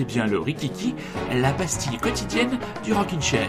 [0.00, 0.94] écoutez bien le Rikiki,
[1.34, 3.48] la pastille quotidienne du Rockin' Chair.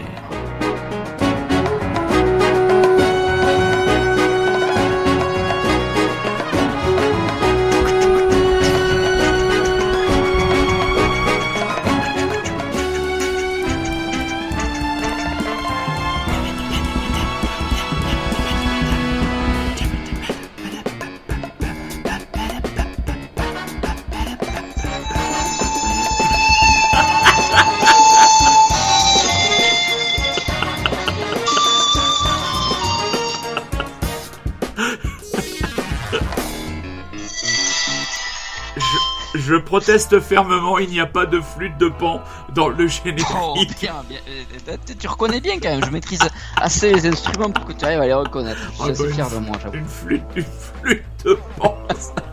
[39.52, 42.22] Je, proteste fermement, il n'y a pas de flûte de pan
[42.54, 43.26] dans le générique.
[43.34, 46.20] Oh, euh, Tu reconnais bien quand même, je maîtrise
[46.56, 48.60] assez les instruments pour que tu arrives à les reconnaître.
[48.70, 49.76] Je suis Ah, assez bah, fier une- de moi, j'avoue.
[49.76, 51.76] Une flûte, une flûte de pan.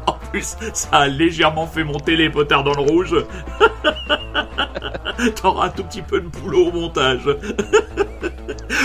[0.08, 3.16] En plus, ça a légèrement fait monter les potards dans le rouge.
[5.36, 7.24] T'auras un tout petit peu de boulot au montage.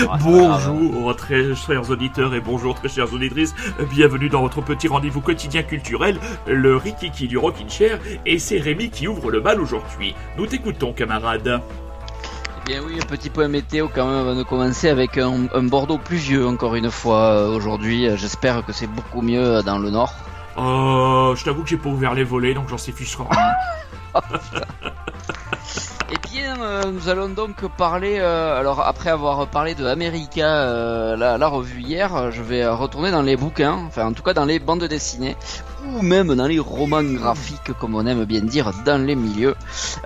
[0.09, 3.55] Ah, Bonjour très chers auditeurs et bonjour très chères auditrices,
[3.89, 8.89] bienvenue dans votre petit rendez-vous quotidien culturel, le Rikiki du Rockin' Chair, et c'est Rémi
[8.89, 10.15] qui ouvre le bal aujourd'hui.
[10.37, 11.61] Nous t'écoutons camarade.
[12.61, 15.63] Eh bien oui, un petit point météo quand même avant de commencer avec un, un
[15.63, 18.07] Bordeaux pluvieux encore une fois euh, aujourd'hui.
[18.17, 20.13] J'espère que c'est beaucoup mieux euh, dans le nord.
[20.57, 24.21] Euh, je t'avoue que j'ai pas ouvert les volets donc j'en sais fiche rien.
[26.11, 31.15] Eh bien, euh, nous allons donc parler, euh, alors après avoir parlé de America, euh,
[31.17, 34.45] la, la revue hier, je vais retourner dans les bouquins, enfin en tout cas dans
[34.45, 35.35] les bandes dessinées,
[35.95, 39.55] ou même dans les romans graphiques, comme on aime bien dire, dans les milieux.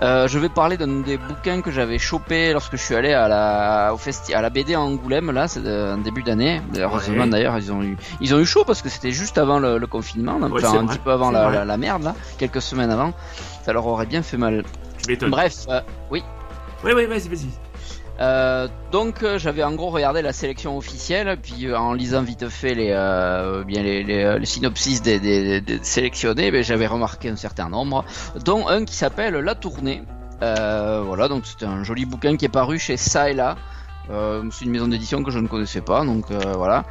[0.00, 3.92] Je vais parler d'un des bouquins que j'avais chopé lorsque je suis allé à la,
[3.92, 6.62] au festi à la BD à Angoulême, là, c'est en début d'année.
[6.78, 7.28] Heureusement Ouais.
[7.28, 9.86] d'ailleurs, ils ont eu, ils ont eu chaud parce que c'était juste avant le, le
[9.86, 12.14] confinement, donc, Ouais, enfin, c'est un vrai, petit peu avant la, la, la merde, là,
[12.38, 13.12] quelques semaines avant.
[13.64, 14.64] Ça leur aurait bien fait mal.
[15.28, 15.80] Bref, euh,
[16.10, 16.22] oui.
[16.84, 17.48] Oui, oui, vas-y, vas-y.
[18.20, 22.50] Euh, donc euh, j'avais en gros regardé la sélection officielle, puis euh, en lisant vite
[22.50, 22.88] fait les,
[23.66, 28.04] bien les, les, les synopsis des, des, des sélectionnés, ben, j'avais remarqué un certain nombre,
[28.44, 30.02] dont un qui s'appelle La Tournée.
[30.40, 33.56] Voilà, donc c'est un joli bouquin qui est paru chez Ça et Là.
[34.08, 36.84] C'est une maison d'édition que je ne connaissais pas, donc voilà.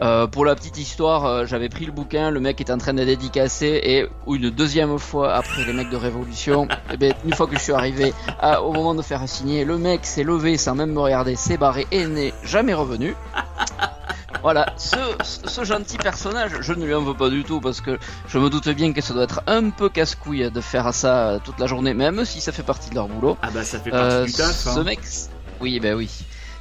[0.00, 2.94] Euh, pour la petite histoire, euh, j'avais pris le bouquin, le mec est en train
[2.94, 7.48] de dédicacer et une deuxième fois après les mecs de Révolution, eh ben, une fois
[7.48, 10.76] que je suis arrivé à- au moment de faire signer, le mec s'est levé sans
[10.76, 13.14] même me regarder, s'est barré et n'est jamais revenu.
[14.40, 14.94] Voilà, ce,
[15.24, 17.98] ce- ce gentil personnage, je ne lui en veux pas du tout parce que
[18.28, 21.38] je me doute bien que ça doit être un peu casse-couille de faire ça euh,
[21.42, 23.36] toute la journée, même si ça fait partie de leur boulot.
[23.42, 24.52] Ah bah ça fait partie Euh, du taf.
[24.54, 24.84] ce hein.
[24.84, 25.00] mec,
[25.60, 26.08] oui, ben oui.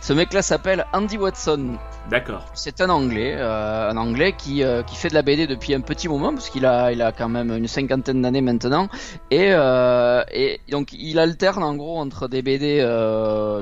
[0.08, 1.78] Ce mec-là s'appelle Andy Watson.
[2.10, 2.46] D'accord.
[2.54, 5.82] C'est un Anglais, euh, un Anglais qui, euh, qui fait de la BD depuis un
[5.82, 8.88] petit moment parce qu'il a, il a quand même une cinquantaine d'années maintenant
[9.32, 12.78] et, euh, et donc il alterne en gros entre des BD,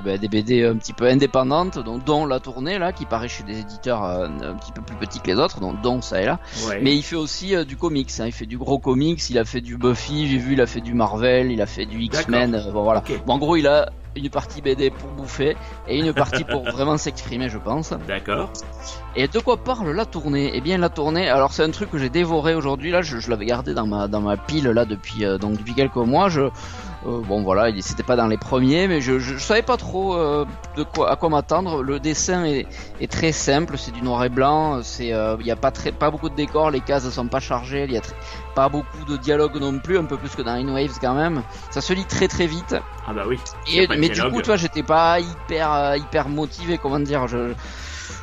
[0.06, 3.44] ben, des BD un petit peu indépendantes, dont, dont la tournée là qui paraît chez
[3.44, 6.40] des éditeurs un petit peu plus petits que les autres, dont, dont ça et là.
[6.68, 6.80] Ouais.
[6.80, 9.62] Mais il fait aussi du comics, hein, il fait du gros comics, il a fait
[9.62, 12.84] du Buffy, j'ai vu, il a fait du Marvel, il a fait du X-Men, bon,
[12.84, 13.02] voilà.
[13.26, 16.98] Bon, en gros, il a une partie BD pour bouffer et une partie pour vraiment
[16.98, 17.94] s'exprimer, je pense.
[18.08, 18.52] D'accord.
[19.16, 20.52] Et de quoi parle la tournée?
[20.53, 23.30] Eh bien la tournée, alors c'est un truc que j'ai dévoré aujourd'hui là, je, je
[23.30, 26.30] l'avais gardé dans ma dans ma pile là depuis euh, donc depuis quelques mois.
[26.30, 26.50] Je
[27.06, 29.78] euh, bon voilà, il c'était pas dans les premiers, mais je, je, je savais pas
[29.78, 30.46] trop euh,
[30.76, 31.84] de quoi à quoi m'attendre.
[31.84, 32.68] Le dessin est,
[33.00, 35.92] est très simple, c'est du noir et blanc, c'est euh, il y a pas très
[35.92, 38.16] pas beaucoup de décors, les cases sont pas chargées, il y a très-
[38.56, 41.44] pas beaucoup de dialogue non plus, un peu plus que dans In Waves quand même.
[41.70, 42.76] Ça se lit très très vite.
[43.06, 43.40] Ah bah oui.
[43.68, 47.50] Et, mais du coup, tu vois, j'étais pas hyper euh, hyper motivé, comment dire, je
[47.50, 47.54] je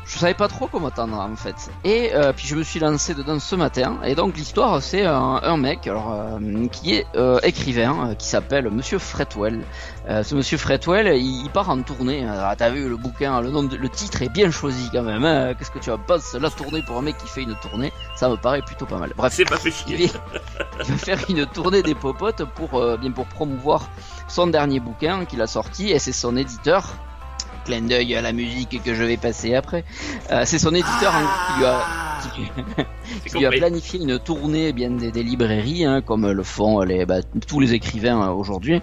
[0.07, 1.55] savais pas trop comment attendre en fait.
[1.85, 3.99] Et euh, puis je me suis lancé dedans ce matin.
[4.05, 8.71] Et donc l'histoire, c'est un, un mec, alors euh, qui est euh, écrivain, qui s'appelle
[8.71, 9.61] Monsieur Fretwell.
[10.09, 12.27] Ce Monsieur Fretwell, il, il part en tournée.
[12.27, 15.25] Alors, T'as vu le bouquin, le nom, de- le titre est bien choisi quand même.
[15.25, 15.55] hein.
[15.55, 17.93] Qu'est-ce que tu vas passer la tournée pour un mec qui fait une tournée?
[18.17, 19.13] Ça me paraît plutôt pas mal.
[19.17, 20.07] Bref, C'est pas fait il chier.
[20.09, 20.21] va,
[20.85, 23.89] il va faire une tournée des popotes pour bien pour promouvoir
[24.29, 26.95] son dernier bouquin qu'il a sorti et c'est son éditeur
[27.65, 29.85] clin d'œil à la musique que je vais passer après
[30.31, 31.79] Euh, c'est son éditeur hein, qui lui a
[32.23, 32.43] qui,
[33.25, 33.59] C'est qui lui a compris.
[33.61, 37.61] planifié une tournée eh bien des, des librairies hein, comme le font les bah, tous
[37.61, 38.81] les écrivains euh, aujourd'hui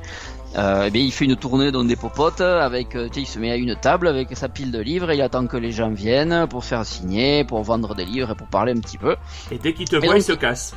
[0.57, 3.51] euh, eh bien, il fait une tournée dans des popotes avec, euh, il se met
[3.51, 6.47] à une table avec sa pile de livres, et il attend que les gens viennent
[6.49, 9.15] pour faire signer, pour vendre des livres et pour parler un petit peu.
[9.51, 10.73] Et dès qu'il te Et voit, donc- il se casse.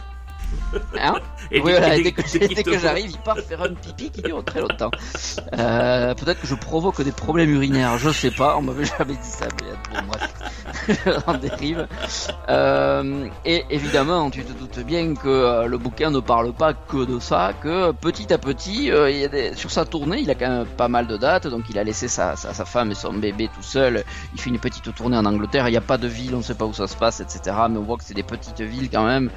[1.00, 1.14] Hein
[1.50, 4.22] Et Oui, dès- voilà, et dès que, dès- j'arrive, il part faire un pipi qui
[4.22, 4.90] dure très longtemps.
[5.58, 9.18] Euh, Peut-être que je provoque des problèmes urinaires, je sais pas, on m'avait jamais dit
[9.28, 11.86] ça, mais bon, bref, en dérive.
[12.48, 17.04] Euh, et évidemment, tu te doutes bien que euh, le bouquin ne parle pas que
[17.04, 20.30] de ça, que petit à petit, euh, il y a des- sur sa tournée, il
[20.30, 22.90] a quand même pas mal de dates, donc il a laissé sa, sa, sa femme
[22.90, 25.80] et son bébé tout seul, il fait une petite tournée en Angleterre, il n'y a
[25.82, 27.56] pas de ville, on sait pas où ça se passe, etc.
[27.70, 29.30] Mais on voit que c'est des petites villes quand même.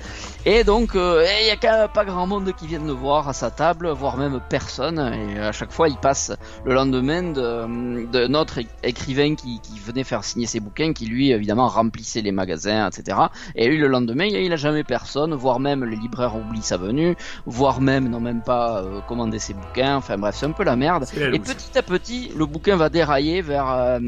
[0.45, 0.95] Et donc,
[1.41, 3.89] il y a quand même pas grand monde qui viennent le voir à sa table,
[3.89, 4.99] voire même personne.
[4.99, 6.31] Et à chaque fois, il passe
[6.65, 11.05] le lendemain de, de notre é- écrivain qui, qui venait faire signer ses bouquins, qui
[11.05, 13.17] lui, évidemment, remplissait les magasins, etc.
[13.55, 17.15] Et lui, le lendemain, il a jamais personne, voire même les libraires oublient sa venue,
[17.45, 19.97] voire même n'ont même pas euh, commandé ses bouquins.
[19.97, 21.05] Enfin bref, c'est un peu la merde.
[21.17, 23.99] La Et petit à petit, le bouquin va dérailler vers euh,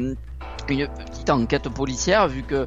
[0.68, 2.66] une petite enquête policière, vu que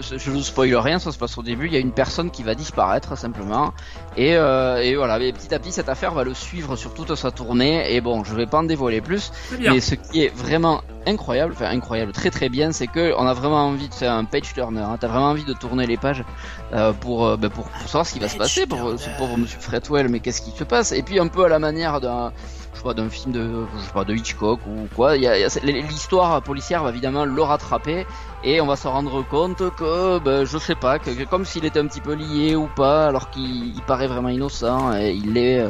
[0.00, 1.66] je ne spoil rien, ça se passe au début.
[1.66, 3.72] Il y a une personne qui va disparaître simplement,
[4.16, 5.18] et, euh, et voilà.
[5.20, 7.94] Et petit à petit, cette affaire va le suivre sur toute sa tournée.
[7.94, 11.66] Et bon, je vais pas en dévoiler plus, mais ce qui est vraiment incroyable, enfin
[11.66, 14.80] incroyable, très très bien, c'est que on a vraiment envie de faire un page turner.
[14.80, 14.96] Hein.
[15.00, 16.24] T'as vraiment envie de tourner les pages
[16.72, 19.36] euh, pour, euh, ben, pour pour savoir ce qui va se passer pour ce pauvre
[19.36, 20.08] Monsieur Fretwell.
[20.08, 20.92] Mais qu'est-ce qui se passe?
[20.92, 22.32] Et puis un peu à la manière d'un
[22.76, 25.16] je sais pas d'un film de je sais pas de Hitchcock ou quoi.
[25.16, 28.06] L'histoire policière va évidemment le rattraper
[28.44, 31.64] et on va se rendre compte que ben, je sais pas que, que comme s'il
[31.64, 35.32] était un petit peu lié ou pas alors qu'il il paraît vraiment innocent et il
[35.32, 35.68] l'est euh,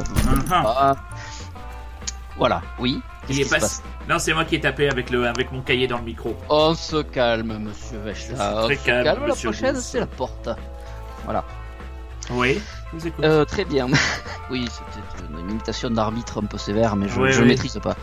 [0.50, 0.97] Ah, pas.
[2.37, 3.00] voilà oui.
[3.29, 3.61] Il Qu'est-ce est qui se pas...
[3.61, 3.82] passe?
[4.09, 5.26] Non, c'est moi qui ai tapé avec, le...
[5.26, 6.37] avec mon cahier dans le micro.
[6.49, 8.62] on se calme monsieur Vechta.
[8.62, 10.49] On Très se calme, calme la prochaine c'est la porte.
[11.25, 11.44] Voilà
[12.31, 12.61] Oui,
[12.93, 13.25] je vous écoute.
[13.25, 13.87] Euh, très bien.
[14.50, 17.44] oui, c'était une imitation d'arbitre un peu sévère, mais je, ouais.
[17.44, 17.96] maîtrise pas.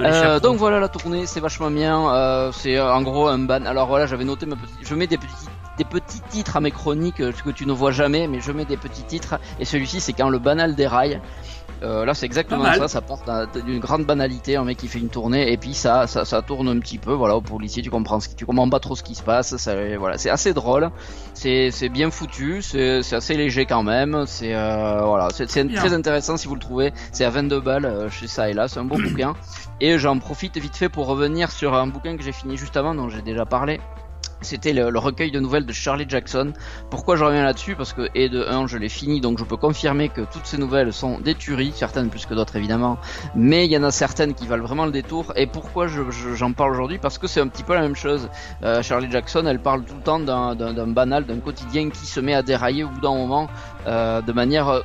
[0.00, 2.10] Euh, donc voilà la tournée, c'est vachement bien.
[2.10, 3.64] Euh, c'est en gros un ban.
[3.66, 4.76] Alors voilà, j'avais noté ma petite.
[4.82, 5.49] Je mets des petits
[5.80, 8.66] des petits titres à mes chroniques euh, que tu ne vois jamais, mais je mets
[8.66, 9.40] des petits titres.
[9.58, 11.22] Et celui-ci, c'est quand le banal déraille.
[11.82, 12.86] Euh, là, c'est exactement ça.
[12.88, 16.06] Ça part d'un- d'une grande banalité, un mec qui fait une tournée, et puis ça,
[16.06, 17.14] ça, ça tourne un petit peu.
[17.14, 19.56] Voilà, au policier, tu comprends, ce qui, tu comprends pas trop ce qui se passe.
[19.56, 20.90] Ça, voilà, c'est assez drôle.
[21.32, 22.60] C'est, bien foutu.
[22.60, 24.24] C'est, assez léger quand même.
[24.26, 26.92] C'est, euh, voilà, c'est, très intéressant si vous le trouvez.
[27.12, 28.68] C'est à 22 balles chez ça et là.
[28.68, 29.32] C'est un bon bouquin.
[29.80, 32.94] Et j'en profite vite fait pour revenir sur un bouquin que j'ai fini juste avant,
[32.94, 33.80] dont j'ai déjà parlé.
[34.42, 36.54] C'était le, recueil de nouvelles de Charlie Jackson.
[36.88, 37.76] Pourquoi je reviens là-dessus?
[37.76, 40.56] Parce que, et de 1, je l'ai fini, donc je peux confirmer que toutes ces
[40.56, 42.96] nouvelles sont des tueries, certaines plus que d'autres évidemment,
[43.34, 45.32] mais il y en a certaines qui valent vraiment le détour.
[45.36, 46.98] Et pourquoi je- je- j'en parle aujourd'hui?
[46.98, 48.30] Parce que c'est un petit peu la même chose.
[48.62, 52.34] Euh, Charlie Jackson, elle parle tout le temps d'un banal, d'un quotidien qui se met
[52.34, 53.50] à dérailler au bout d'un moment,
[53.86, 54.80] euh, de manière euh,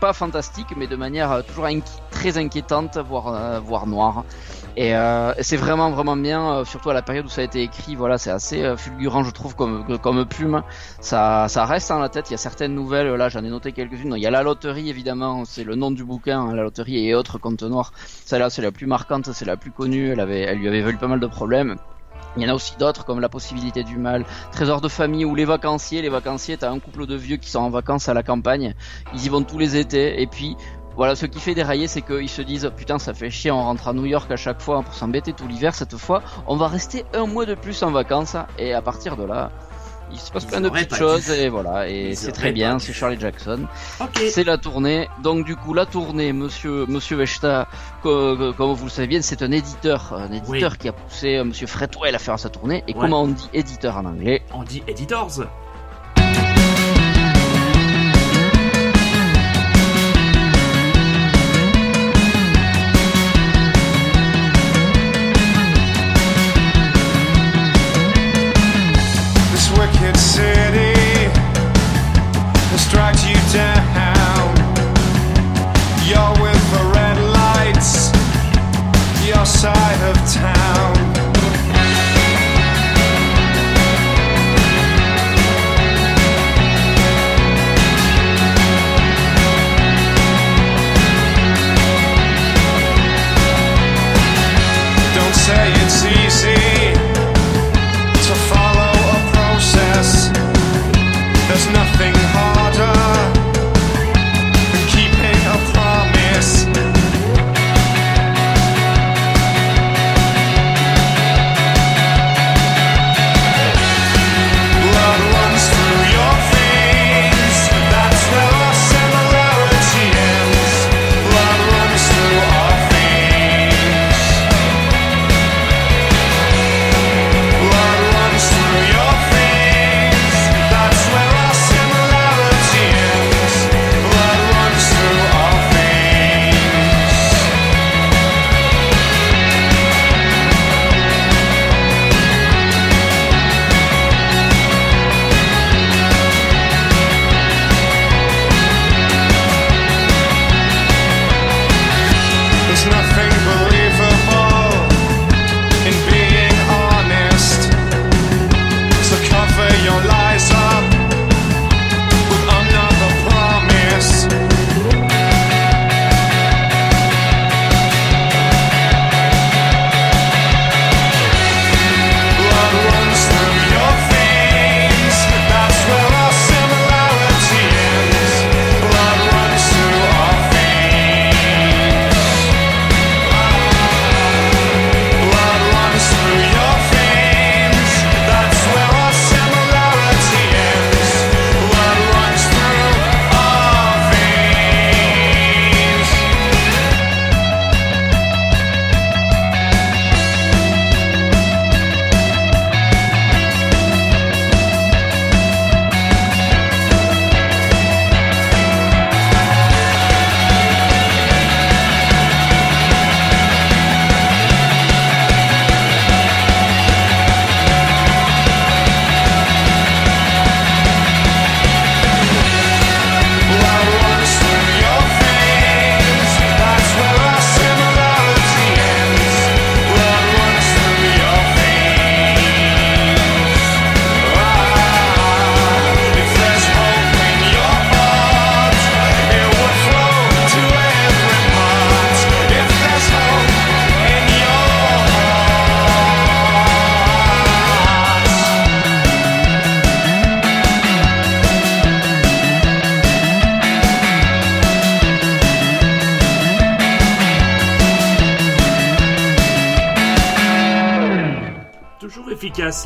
[0.00, 1.66] pas fantastique, mais de manière euh, toujours
[2.10, 4.24] très inquiétante, voire, euh, voire noire.
[4.76, 7.62] Et euh, c'est vraiment vraiment bien, euh, surtout à la période où ça a été
[7.62, 7.94] écrit.
[7.94, 10.62] Voilà, c'est assez euh, fulgurant, je trouve, comme comme plume.
[11.00, 12.28] Ça ça reste dans la tête.
[12.28, 13.08] Il y a certaines nouvelles.
[13.14, 14.14] Là, j'en ai noté quelques-unes.
[14.16, 15.44] Il y a la loterie, évidemment.
[15.46, 17.92] C'est le nom du bouquin, hein, la loterie et autres comptes noirs.
[18.26, 20.10] Celle-là, c'est la plus marquante, c'est la plus connue.
[20.10, 21.76] Elle avait, elle lui avait valu pas mal de problèmes.
[22.36, 25.34] Il y en a aussi d'autres comme la possibilité du mal, trésor de famille ou
[25.34, 26.02] les vacanciers.
[26.02, 28.74] Les vacanciers, t'as un couple de vieux qui sont en vacances à la campagne.
[29.14, 30.54] Ils y vont tous les étés et puis
[30.96, 33.88] voilà, ce qui fait dérailler, c'est qu'ils se disent putain, ça fait chier, on rentre
[33.88, 35.74] à New York à chaque fois pour s'embêter tout l'hiver.
[35.74, 39.24] Cette fois, on va rester un mois de plus en vacances et à partir de
[39.24, 39.50] là,
[40.12, 42.78] il se passe Ils plein de petites choses et voilà, et c'est très bien.
[42.78, 43.66] C'est Charlie Jackson.
[44.30, 45.08] C'est la tournée.
[45.22, 47.66] Donc du coup, la tournée, Monsieur Monsieur Vechta,
[48.02, 51.36] co- co- comme vous le savez bien, c'est un éditeur, un éditeur qui a poussé
[51.38, 52.84] euh, Monsieur Fretwell à faire sa tournée.
[52.86, 53.00] Et Ouais.
[53.00, 54.42] comment on dit éditeur en anglais?
[54.54, 55.40] On dit Editors.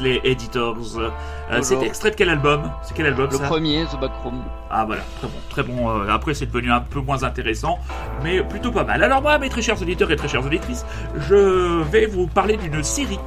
[0.00, 0.76] Les editors.
[0.98, 2.70] Euh, c'est extrait de quel album?
[2.82, 3.44] C'est quel album Le ça?
[3.44, 4.42] premier, The Backroom.
[4.70, 5.90] Ah voilà, très bon, très bon.
[5.90, 7.78] Euh, après c'est devenu un peu moins intéressant,
[8.22, 9.02] mais plutôt pas mal.
[9.02, 10.84] Alors moi, mes très chers auditeurs et très chères auditrices,
[11.28, 13.18] je vais vous parler d'une série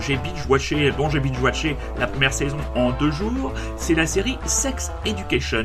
[0.00, 3.52] j'ai binge-watché, la première saison en deux jours.
[3.76, 5.64] C'est la série Sex Education,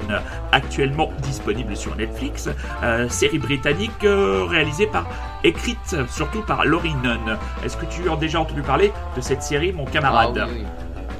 [0.51, 2.50] actuellement disponible sur Netflix.
[2.83, 5.07] Euh, série britannique euh, réalisée par,
[5.43, 7.38] écrite surtout par Laurie Nunn.
[7.63, 10.63] Est-ce que tu as déjà entendu parler de cette série, mon Ah, camarade oui.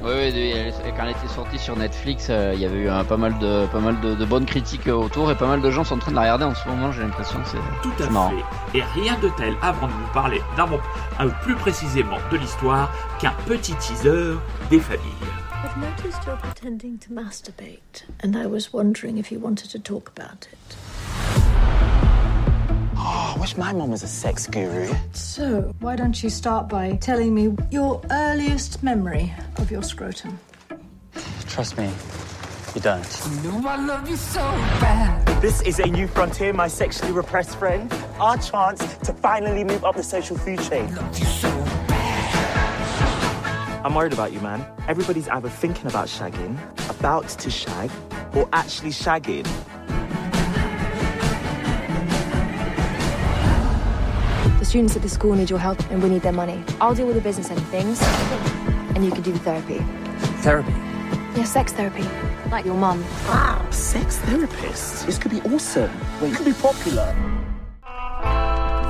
[0.04, 0.54] Oui, oui,
[0.96, 3.64] quand elle était sortie sur Netflix, euh, il y avait eu un- pas mal, de,
[3.66, 5.98] pas mal de, de bonnes critiques euh, autour et pas mal de gens sont en
[5.98, 7.38] train de la regarder en ce moment, j'ai l'impression.
[7.46, 7.56] C'est...
[7.82, 8.30] Tout à marrant.
[8.72, 8.78] fait.
[8.78, 10.68] Et rien de tel avant de vous parler d'un
[11.20, 14.34] euh, plus précisément de l'histoire qu'un petit teaser
[14.68, 15.00] des familles.
[15.64, 20.10] I've noticed you're pretending to masturbate, and I was wondering if you wanted to talk
[20.14, 20.76] about it.
[23.06, 24.90] Oh, I wish my mom was a sex guru.
[25.12, 30.40] So, why don't you start by telling me your earliest memory of your scrotum?
[31.46, 31.92] Trust me,
[32.74, 33.04] you don't.
[33.44, 35.42] No, I love you so bad.
[35.42, 37.92] This is a new frontier, my sexually repressed friend.
[38.18, 40.94] Our chance to finally move up the social food chain.
[40.94, 41.50] Love you so
[43.84, 44.64] I'm worried about you, man.
[44.88, 46.56] Everybody's either thinking about shagging,
[46.88, 47.90] about to shag,
[48.34, 49.46] or actually shagging.
[54.74, 56.60] Students at the school need your help and we need their money.
[56.80, 58.02] I'll deal with the business end of things,
[58.96, 59.78] and you can do the therapy.
[60.42, 60.72] Therapy?
[61.36, 62.02] Yeah, sex therapy.
[62.50, 63.04] Like your mum.
[63.28, 65.06] Wow, sex therapist.
[65.06, 65.92] This could be awesome.
[66.20, 67.06] Well, you could be popular.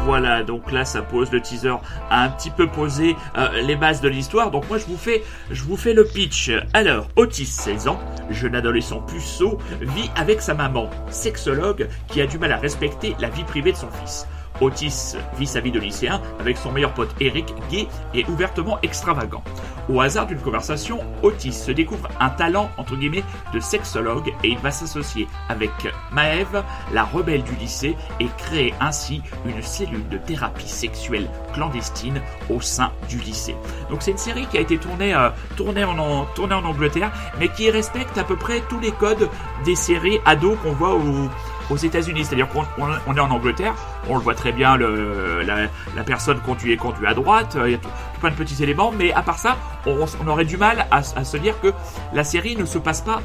[0.07, 1.77] Voilà, donc là ça pose le teaser
[2.11, 4.51] a un petit peu posé euh, les bases de l'histoire.
[4.51, 6.51] Donc moi je vous fais je vous fais le pitch.
[6.73, 7.99] Alors, Otis, 16 ans,
[8.31, 13.29] jeune adolescent puceau, vit avec sa maman, sexologue, qui a du mal à respecter la
[13.29, 14.27] vie privée de son fils.
[14.65, 19.43] Otis vit sa vie de lycéen avec son meilleur pote Eric, gay et ouvertement extravagant.
[19.91, 24.59] Au hasard d'une conversation, Otis se découvre un talent entre guillemets de sexologue et il
[24.59, 25.71] va s'associer avec
[26.13, 32.61] Maëve, la rebelle du lycée, et créer ainsi une cellule de thérapie sexuelle clandestine au
[32.63, 33.55] sein du lycée.
[33.91, 37.71] Donc c'est une série qui a été tournée, euh, en- tournée en Angleterre, mais qui
[37.71, 39.29] respecte à peu près tous les codes
[39.67, 41.29] des séries ados qu'on voit au-
[41.71, 42.25] aux États-Unis.
[42.25, 43.75] C'est-à-dire qu'on on- on est en Angleterre,
[44.09, 45.57] on le voit très bien, la,
[45.97, 47.89] la personne conduit, conduit à droite, euh, il y a tout,
[48.21, 49.57] plein de petits éléments, mais à part ça,
[49.87, 51.73] on, aurait du mal à, à se dire que
[52.13, 53.21] la série ne se passe pas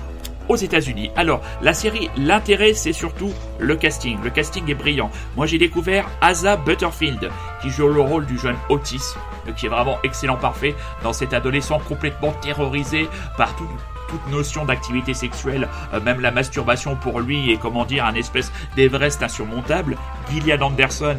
[0.47, 1.11] aux États-Unis.
[1.15, 4.17] Alors, la série, l'intérêt, c'est surtout le casting.
[4.23, 5.11] Le casting est brillant.
[5.37, 7.29] Moi, j'ai découvert Asa Butterfield,
[7.61, 9.13] qui joue le rôle du jeune Otis,
[9.47, 13.67] euh, qui est vraiment excellent, parfait, dans cet adolescent complètement terrorisé par tout-
[14.09, 18.51] toute notion d'activité sexuelle, euh, même la masturbation pour lui est, comment dire, un espèce
[18.75, 19.97] d'Everest insurmontable.
[20.31, 21.17] Gillian Anderson,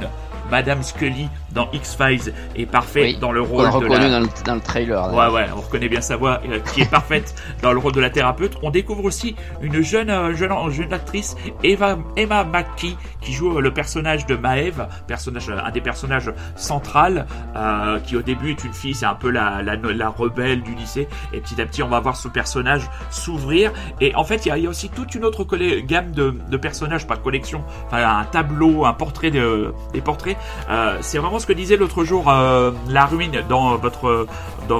[0.51, 4.11] Madame Scully dans X-Files est parfait Oui, dans le On rôle l'a de la...
[4.11, 5.13] dans, le, dans le trailer.
[5.15, 8.01] Ouais, ouais, on reconnaît bien sa voix, euh, qui est parfaite dans le rôle de
[8.01, 8.57] la thérapeute.
[8.63, 13.61] On découvre aussi une jeune, euh, jeune, jeune actrice, Eva, Emma McKee, qui joue euh,
[13.61, 17.27] le personnage de Maeve, personnage, un des personnages central,
[17.57, 20.75] euh, qui au début est une fille, c'est un peu la, la, la rebelle du
[20.75, 21.09] lycée.
[21.33, 23.73] Et petit à petit, on va voir ce personnage s'ouvrir.
[24.01, 25.45] Et en fait, il y y a aussi toute une autre
[25.87, 30.37] gamme de, de personnages, pas de collection, enfin un tableau, un portrait de, des portraits.
[30.69, 33.77] Euh, c'est vraiment ce que disait l'autre jour euh, la ruine dans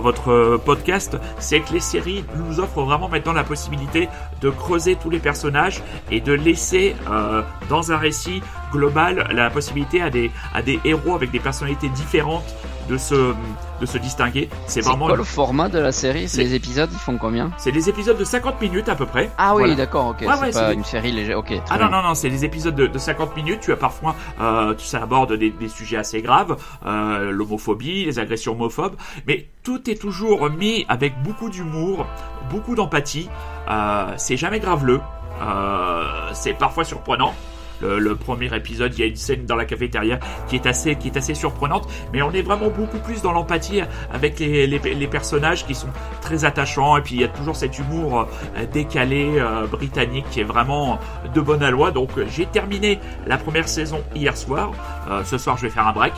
[0.01, 4.09] votre podcast, c'est que les séries nous offrent vraiment maintenant la possibilité
[4.41, 10.01] de creuser tous les personnages et de laisser euh, dans un récit global la possibilité
[10.03, 12.55] à des héros avec des personnalités différentes
[12.91, 13.35] de se
[13.81, 14.51] de se distinguer.
[14.67, 17.73] C'est vraiment quoi le format de la série C'est- Les épisodes, ils font combien c'est
[17.73, 19.31] des épisodes de 50 minutes à peu près.
[19.39, 19.75] Ah oui, Voilà.
[19.77, 20.21] d'accord, ok.
[20.23, 21.39] Ouais, c'est ouais, pas une série légère.
[21.39, 21.89] Ok, Ah bien.
[21.89, 23.61] non, non, non, c'est des épisodes de, de 50 minutes.
[23.61, 28.19] Tu as parfois, euh, tu ça aborde des, des sujets assez graves, euh, l'homophobie, les
[28.19, 32.07] agressions homophobes, mais tout est toujours mis avec beaucoup d'humour,
[32.51, 33.31] beaucoup d'empathie.
[33.71, 35.01] Euh, c'est jamais graveleux.
[35.43, 36.05] Euh,
[36.35, 37.33] c'est parfois surprenant.
[37.81, 40.19] Le, le premier épisode, il y a une scène dans la cafétéria
[40.49, 43.81] qui est assez, qui est assez surprenante, mais on est vraiment beaucoup plus dans l'empathie
[44.13, 45.89] avec les, les, les personnages qui sont
[46.21, 48.21] très attachants, et puis il y a toujours cet humour
[48.57, 50.99] euh, décalé euh, britannique qui est vraiment
[51.35, 51.91] de bonne aloi.
[51.91, 54.73] Donc euh, j'ai terminé la première saison hier soir.
[55.11, 56.13] Euh, ce soir, je vais faire un break.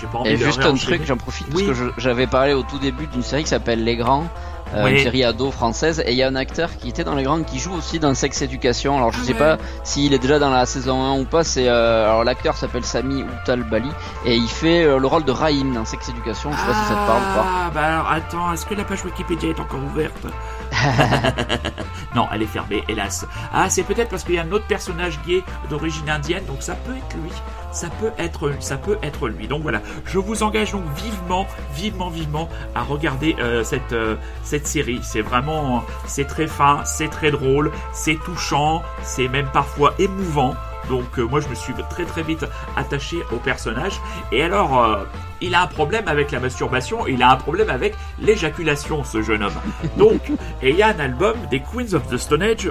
[0.00, 1.64] J'ai pas envie Et de juste un truc, j'en profite Oui.
[1.66, 4.26] parce que j'avais parlé au tout début d'une série qui s'appelle Les Grands.
[4.74, 4.92] Euh, Oui.
[4.92, 7.42] Une série ado française et il y a un acteur qui était dans les grands
[7.42, 8.96] qui joue aussi dans Sex Education.
[8.96, 9.38] Alors je Ah sais ouais.
[9.38, 11.44] pas s'il est déjà dans la saison 1 ou pas.
[11.44, 13.90] C'est euh, alors l'acteur s'appelle Sami Outal Bali
[14.24, 16.50] et il fait euh, le rôle de Rahim dans Sex Education.
[16.52, 17.46] Je sais pas si ça te parle ou pas.
[17.46, 20.26] Ah, bah alors attends, est-ce que la page Wikipédia est encore ouverte?
[22.14, 23.26] non, elle est fermée, hélas.
[23.52, 26.74] Ah, c'est peut-être parce qu'il y a un autre personnage gay d'origine indienne, donc ça
[26.74, 27.32] peut être lui.
[27.72, 29.48] Ça peut être, ça peut être lui.
[29.48, 34.66] Donc voilà, je vous engage donc vivement, vivement, vivement à regarder euh, cette euh, cette
[34.66, 35.00] série.
[35.02, 40.54] C'est vraiment, c'est très fin, c'est très drôle, c'est touchant, c'est même parfois émouvant.
[40.88, 42.44] Donc euh, moi je me suis très très vite
[42.76, 44.00] attaché au personnage.
[44.30, 45.04] Et alors, euh,
[45.40, 49.42] il a un problème avec la masturbation, il a un problème avec l'éjaculation, ce jeune
[49.42, 49.60] homme.
[49.96, 50.20] Donc,
[50.62, 52.70] et il y a un album des Queens of the Stone Age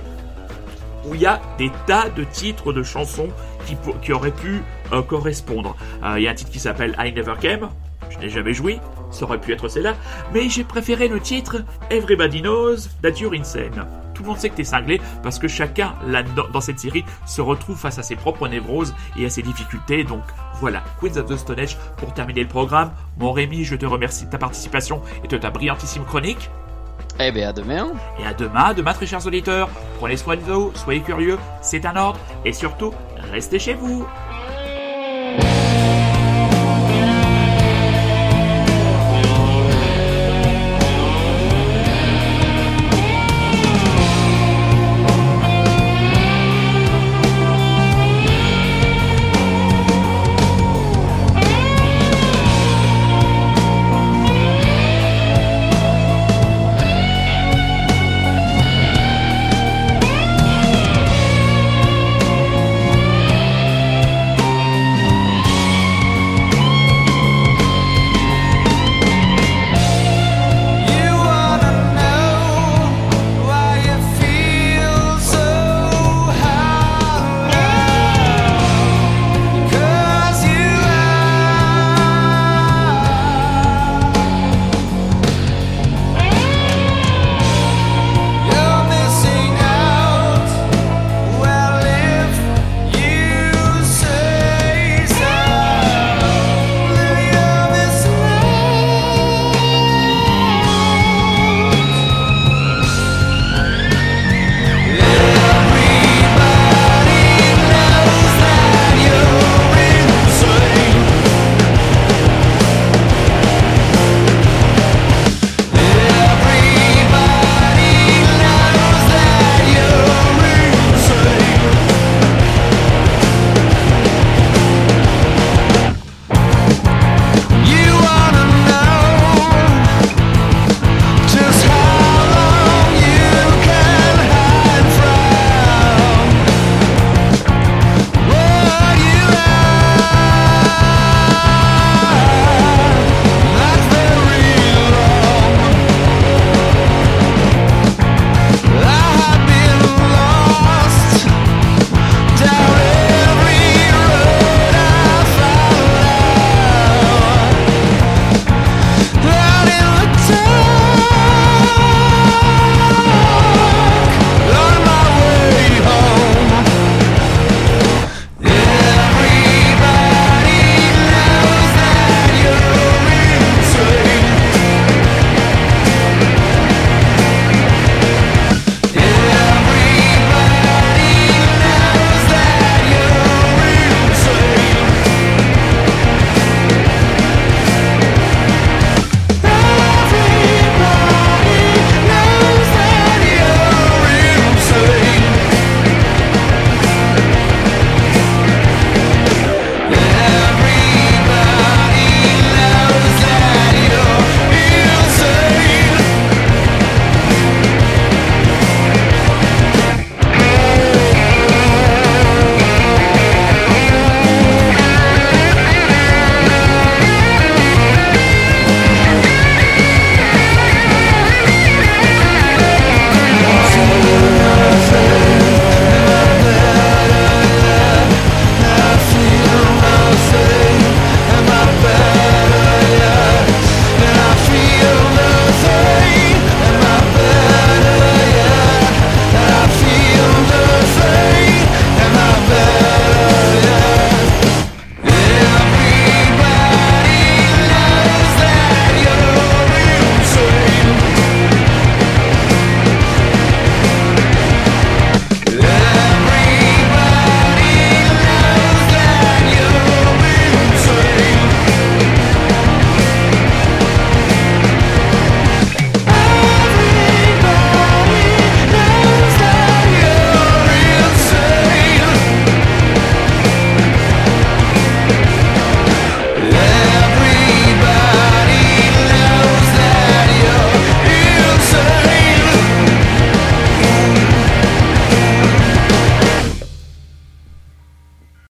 [1.05, 3.29] où il y a des tas de titres de chansons
[3.65, 4.61] qui, qui auraient pu
[4.93, 5.75] euh, correspondre.
[6.03, 7.69] Euh, Il y a un titre qui s'appelle I Never Came,
[8.09, 9.95] je n'ai jamais joué, ça aurait pu être celle-là,
[10.33, 11.57] mais j'ai préféré le titre
[11.89, 13.85] Everybody Knows That You're Insane.
[14.21, 17.41] Tout le monde sait que t'es cinglé parce que chacun là dans, cette série se
[17.41, 20.03] retrouve face à ses propres névroses et à ses difficultés.
[20.03, 20.21] Donc
[20.59, 22.91] voilà, Queens of the Stone Age pour terminer le programme.
[23.17, 26.51] Mon Rémi, je te remercie de ta participation et de ta brillantissime chronique.
[27.19, 27.93] Eh bien, à demain.
[28.19, 29.69] Et à demain, à demain très chers auditeurs.
[29.97, 32.19] Prenez soin de vous, soyez curieux, c'est un ordre.
[32.45, 32.93] Et surtout,
[33.31, 34.05] restez chez vous.